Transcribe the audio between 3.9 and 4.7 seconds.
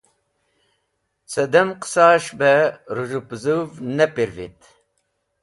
ne pirvit.